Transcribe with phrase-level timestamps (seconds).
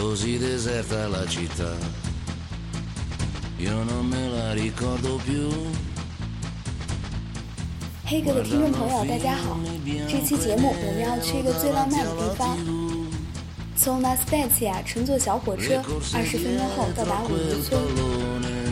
[0.00, 1.74] così deserta la città.
[3.58, 5.50] Io non me la ricordo più.
[8.04, 9.58] 黑哥的听众朋友，大家好！
[10.08, 12.56] 这期节目我们要去一个最浪漫的地方，
[13.76, 15.82] 从拉斯维加斯亚乘坐小火车，
[16.14, 17.80] 二十分钟后到达五渔村。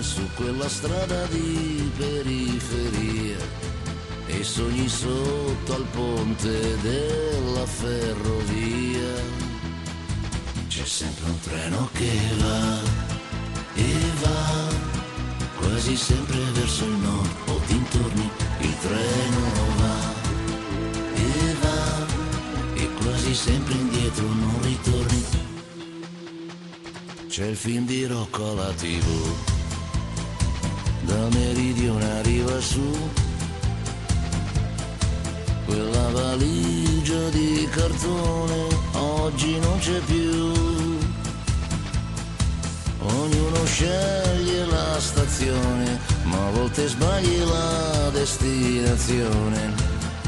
[0.05, 3.39] su quella strada di periferia
[4.27, 9.48] e sogni sotto al ponte della ferrovia.
[10.80, 12.80] C'è sempre un treno che va
[13.76, 14.70] e va
[15.58, 18.30] quasi sempre verso il nord o dintorni
[18.62, 19.42] il treno
[19.76, 19.96] va
[21.16, 22.06] e va
[22.76, 25.26] e quasi sempre indietro non ritorni.
[27.28, 29.36] C'è il film di Rocco alla tv
[31.02, 32.98] da meridione arriva su
[35.66, 40.49] quella valigia di cartone oggi non c'è più
[43.80, 49.74] sceglie la stazione ma a volte sbagli la destinazione.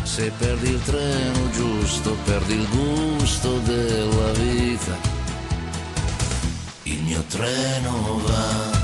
[0.03, 4.95] Se perdi il treno giusto perdi il gusto della vita.
[6.83, 8.80] Il mio treno va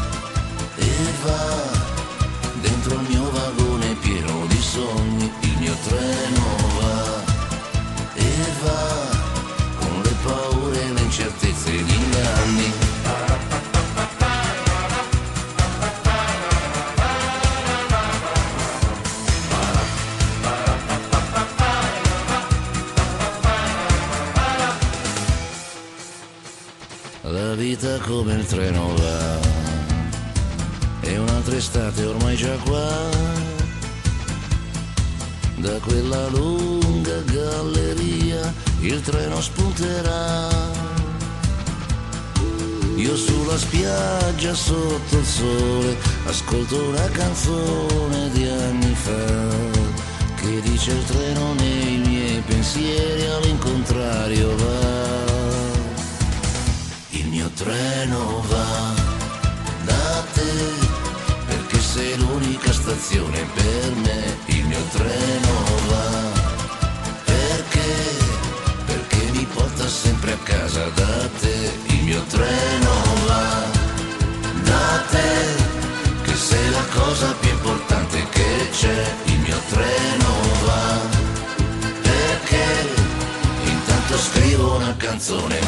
[27.78, 29.40] vita come il treno va
[31.02, 32.90] e un'altra estate ormai già qua.
[35.58, 40.48] Da quella lunga galleria il treno spunterà.
[42.96, 51.04] Io sulla spiaggia sotto il sole ascolto una canzone di anni fa che dice il
[51.06, 54.97] treno nei miei pensieri all'incontrario va.
[57.58, 58.94] Treno va
[59.84, 60.52] da te
[61.48, 65.54] perché sei l'unica stazione per me, il mio treno
[65.90, 66.10] va.
[67.26, 67.96] Perché,
[68.86, 72.92] perché mi porta sempre a casa da te, il mio treno
[73.26, 73.64] va
[74.62, 80.30] da te, che sei la cosa più importante che c'è, il mio treno
[80.64, 81.00] va.
[82.04, 82.66] Perché?
[83.64, 85.67] Intanto scrivo una canzone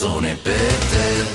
[0.00, 0.56] canzone per
[0.88, 1.26] te.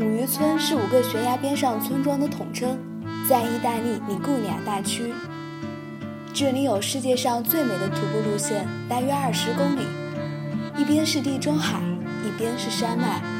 [0.00, 2.76] 五渔村是五个悬崖边上村庄的统称，
[3.28, 5.14] 在意大利里古尼亚大区。
[6.34, 9.82] 这里有世界上最美的徒步路线，大约二十公里，
[10.76, 11.80] 一边是地中海，
[12.24, 13.37] 一边是山脉。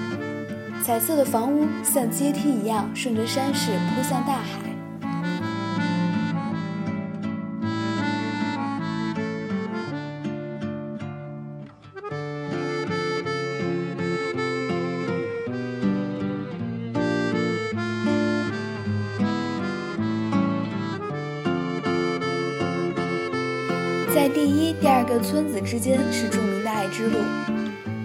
[0.89, 4.59] 彩色的房屋像阶梯一样顺着山势扑向大海。
[24.15, 27.19] 在第一、第二个村子之间是著名的爱之路，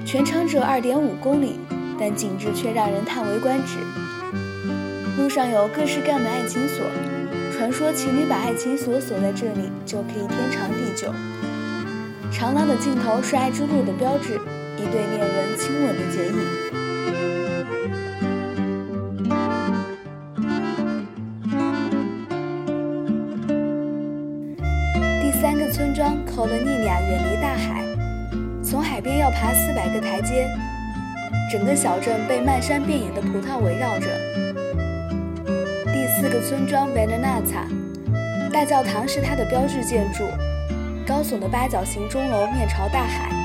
[0.06, 1.58] 全长只有二点五公里，
[2.04, 3.78] 但景致却让人叹为观止。
[5.18, 6.86] 路上有各式各样的爱情锁，
[7.56, 11.14] 传说情侣把爱情锁锁在这里就可以天长地久。
[12.30, 14.34] 长廊的尽头是爱之路的标志，
[14.76, 16.36] 一对恋人亲吻的剪影。
[25.22, 27.82] 第三个村庄科罗尼亚远离大海，
[28.62, 30.50] 从海边要爬四百个台阶，
[31.54, 34.08] 整个小镇被漫山遍野的葡萄围绕着。
[35.86, 40.24] 第四个村庄 v e n e n a t a，大教堂是它的标志建筑，
[41.06, 43.43] 高耸的八角形钟楼面朝大海。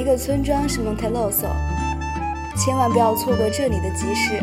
[0.00, 1.46] 一个村庄是蒙泰洛索，
[2.56, 4.40] 千万不要错过这里的集市，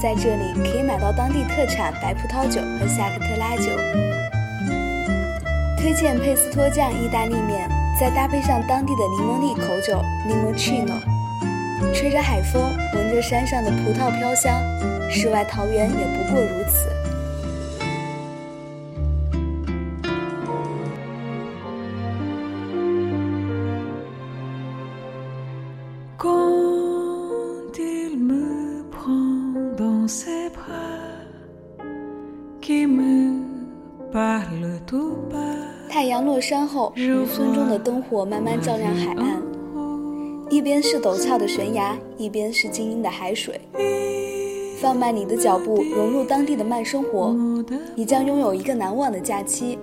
[0.00, 3.64] 在这里可以买到当地特产白葡萄酒和夏克特拉酒。
[5.76, 7.68] 推荐佩斯托酱意大利面，
[7.98, 11.00] 再搭配上当地的柠檬粒口酒 Limoncino，
[11.92, 12.62] 吹着海风，
[12.94, 14.54] 闻着山上的葡萄飘香，
[15.10, 17.01] 世外桃源也不过如此。
[35.88, 39.42] 太阳落山后，渔村中的灯火慢慢照亮海岸，
[40.50, 43.60] 一边是陡峭的悬崖，一边是晶莹的海水。
[44.80, 47.36] 放慢你的脚步，融入当地的慢生活，
[47.94, 49.78] 你将拥有一个难忘的假期。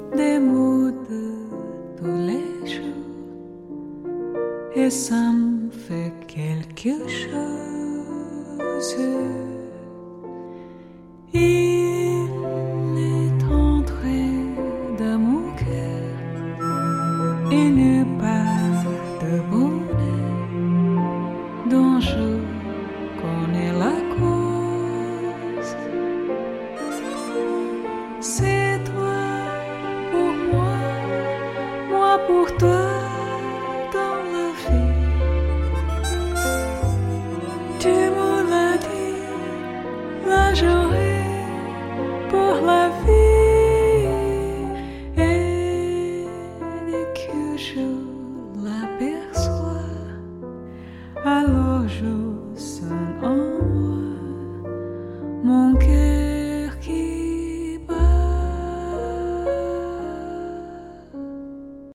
[47.59, 48.08] 手。